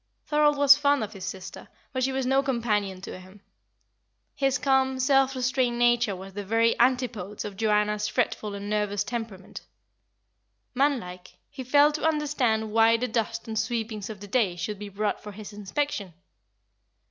[0.25, 3.39] Thorold was fond of his sister, but she was no companion to him.
[4.33, 9.61] His calm, self restrained nature was the very antipodes of Joanna's fretful and nervous temperament.
[10.73, 14.89] Manlike, he failed to understand why the dust and sweepings of the day should be
[14.89, 16.15] brought for his inspection.